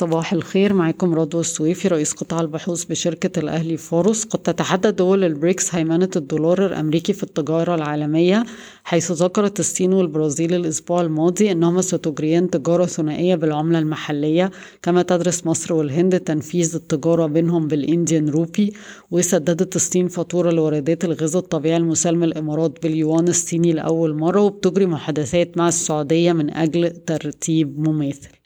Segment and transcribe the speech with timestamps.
[0.00, 0.72] صباح الخير.
[0.74, 4.24] معكم رضوى السويفي رئيس قطاع البحوث بشركة الأهلي فاروس.
[4.24, 8.44] قد تتحدى دول البريكس هيمنة الدولار الأمريكي في التجارة العالمية
[8.84, 14.50] حيث ذكرت الصين والبرازيل الأسبوع الماضي أنهما ستجريان تجارة ثنائية بالعملة المحلية
[14.82, 18.72] كما تدرس مصر والهند تنفيذ التجارة بينهم بال Indian rupee.
[19.10, 25.58] وسددت الصين فاتورة لواردات الغاز الطبيعي المسال من الإمارات باليوان الصيني لأول مرة وبتجري محادثات
[25.58, 28.39] مع السعودية من أجل ترتيب مماثل.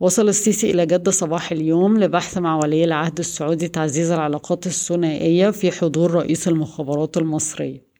[0.00, 5.70] وصل السيسي إلى جدة صباح اليوم لبحث مع ولي العهد السعودي تعزيز العلاقات الثنائية في
[5.70, 7.92] حضور رئيس المخابرات المصرية.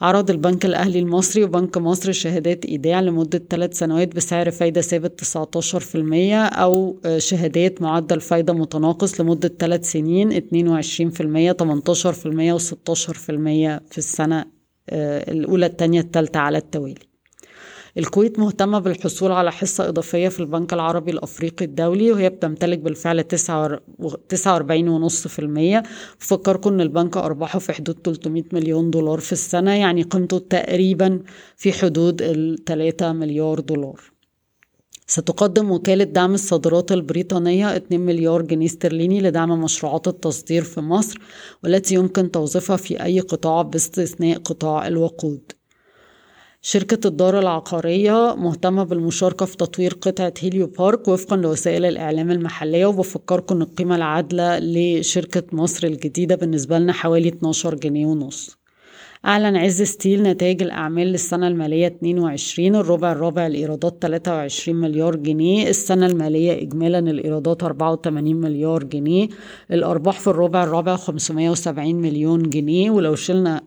[0.00, 6.52] عرض البنك الأهلي المصري وبنك مصر شهادات إيداع لمدة ثلاث سنوات بسعر فايدة ثابت 19%
[6.52, 10.40] أو شهادات معدل فايدة متناقص لمدة ثلاث سنين 22%
[11.52, 13.12] 18% و16%
[13.90, 14.44] في السنة
[14.92, 17.13] الأولى الثانية الثالثة على التوالي.
[17.98, 25.82] الكويت مهتمة بالحصول على حصة إضافية في البنك العربي الأفريقي الدولي وهي بتمتلك بالفعل 49.5%
[26.20, 31.22] بفكركم إن البنك أرباحه في حدود 300 مليون دولار في السنة يعني قيمته تقريبا
[31.56, 34.00] في حدود ال 3 مليار دولار.
[35.06, 41.18] ستقدم وكالة دعم الصادرات البريطانية 2 مليار جنيه استرليني لدعم مشروعات التصدير في مصر
[41.64, 45.52] والتي يمكن توظيفها في أي قطاع باستثناء قطاع الوقود.
[46.66, 53.54] شركة الدار العقارية مهتمة بالمشاركة في تطوير قطعة هيليو بارك وفقا لوسائل الإعلام المحلية وبفكركم
[53.54, 58.63] إن القيمة العادلة لشركة مصر الجديدة بالنسبة لنا حوالي 12 جنيه ونص.
[59.26, 66.06] أعلن عز ستيل نتائج الأعمال للسنة المالية 22 الربع الرابع الإيرادات 23 مليار جنيه السنة
[66.06, 69.28] المالية إجمالا الإيرادات 84 مليار جنيه
[69.72, 73.60] الأرباح في الربع الرابع 570 مليون جنيه ولو شلنا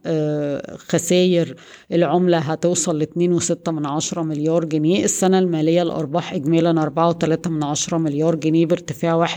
[0.90, 1.56] خسائر
[1.92, 7.98] العملة هتوصل ل 2.6 من عشرة مليار جنيه السنة المالية الأرباح إجمالا 4.3 من عشرة
[7.98, 9.30] مليار جنيه بارتفاع 21%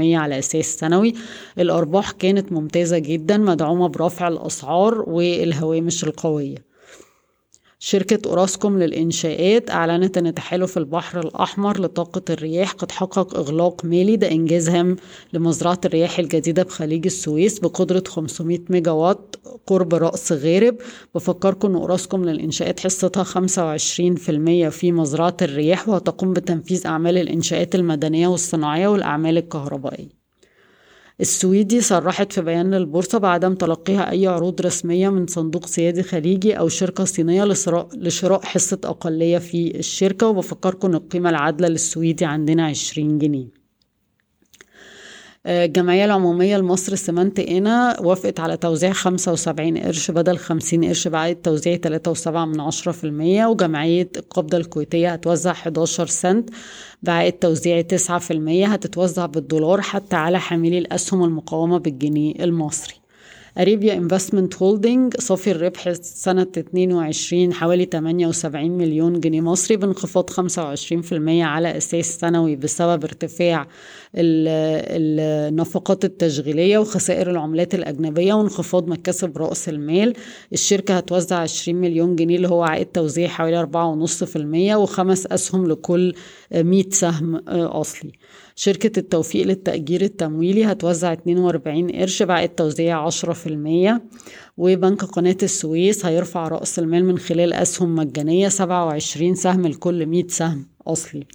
[0.00, 1.14] على أساس سنوي
[1.58, 6.74] الأرباح كانت ممتازة جدا مدعومة برفع الأسعار و الهوامش القوية.
[7.78, 14.30] شركة أوراسكوم للإنشاءات أعلنت أن تحالف البحر الأحمر لطاقة الرياح قد حقق إغلاق مالي ده
[14.30, 14.96] إنجازها
[15.32, 19.36] لمزرعة الرياح الجديدة بخليج السويس بقدرة 500 ميجا وات
[19.66, 20.76] قرب رأس غارب.
[21.14, 28.88] بفكركم أن أوراسكوم للإنشاءات حصتها 25% في مزرعة الرياح وهتقوم بتنفيذ أعمال الإنشاءات المدنية والصناعية
[28.88, 30.23] والأعمال الكهربائية.
[31.20, 36.68] السويدي صرحت في بيان للبورصة بعدم تلقيها أي عروض رسمية من صندوق سيادي خليجي أو
[36.68, 37.44] شركة صينية
[37.94, 43.63] لشراء حصة أقلية في الشركة وبفكركم القيمة العادلة للسويدي عندنا 20 جنيه.
[45.46, 51.76] الجمعية العمومية لمصر للأسمنت قنا وافقت على توزيع 75 قرش بدل 50 قرش بعد توزيع
[51.76, 56.50] 3.7 من عشرة في المية وجمعية القابضة الكويتية هتوزع 11 سنت
[57.02, 63.03] بعائد توزيع 9 في المية هتتوزع بالدولار حتى على حاملي الأسهم المقومة بالجنيه المصري.
[63.58, 69.40] Arabia Investments Holding صافي الربح سنة 22 حوالي 78 مليون جنيه.
[69.40, 73.66] مصري بانخفاض 25% على أساس سنوي بسبب ارتفاع
[74.14, 80.14] النفقات التشغيلية وخسائر العملات الأجنبية وانخفاض مكاسب رأس المال.
[80.52, 86.14] الشركة هتوزع 20 مليون جنيه اللي هو عائد توزيع حوالي 4.5% وخمس أسهم لكل
[86.54, 88.12] 100 سهم أصلي.
[88.56, 93.14] شركة التوفيق للتأجير التمويلي هتوزع 42 قرش بعد توزيع 10%
[94.56, 100.66] وبنك قناة السويس هيرفع رأس المال من خلال أسهم مجانية 27 سهم لكل 100 سهم
[100.86, 101.26] أصلي.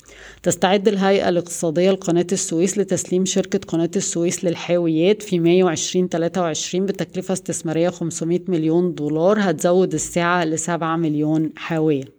[0.43, 7.89] تستعد الهيئة الاقتصادية لقناة السويس لتسليم شركة قناة السويس للحاويات في مايو 2023 بتكلفة استثمارية
[7.89, 12.18] 500 مليون دولار هتزود السعة ل 7 مليون حاوية.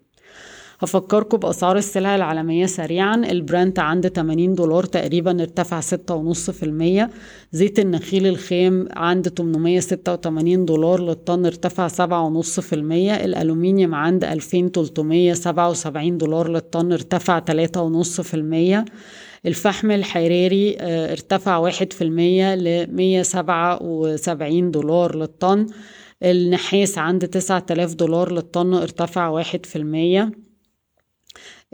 [0.82, 3.16] هفكركم بأسعار السلع العالمية سريعا.
[3.16, 7.10] البرنت عند 80 دولار تقريبا ارتفع 6.5%
[7.52, 12.72] زيت النخيل الخام عند 886 دولار للطن ارتفع 7.5%
[13.24, 18.84] الألومنيوم عند 2377 دولار للطن ارتفع 3.5%
[19.46, 25.66] الفحم الحراري ارتفع في المية لمية سبعة وسبعين دولار للطن.
[26.22, 30.49] النحاس عند تسعة آلاف دولار للطن ارتفع واحد في المية.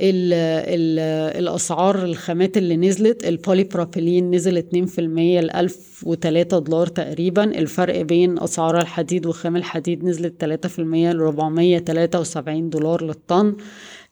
[0.01, 0.99] ال ال
[1.39, 7.45] الأسعار الخامات اللي نزلت البولي بروبيلين نزل 2% ل 1003 دولار تقريبا.
[7.45, 10.79] الفرق بين أسعار الحديد وخام الحديد نزلت 3%
[11.13, 13.57] ل 473 دولار للطن.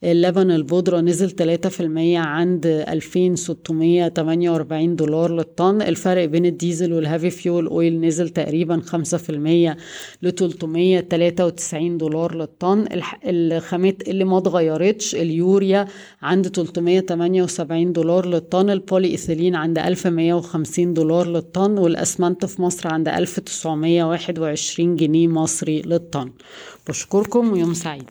[0.05, 5.83] اللبن البودرة نزل 3% عند 2648 دولار للطن.
[5.83, 9.77] الفرق بين الديزل وال heavy fuel oil نزل تقريبا 5%
[10.23, 12.85] ل 393 دولار للطن.
[13.25, 15.87] الخامات اللي ما اتغيرتش اليوريا
[16.23, 18.71] عند 378 دولار للطن.
[18.71, 21.79] البولي ايثيلين عند 1150 دولار للطن.
[21.79, 26.31] والأسمنت في مصر عند 1921 جنيه مصري للطن.
[26.89, 28.11] بشكركم ويوم سعيد.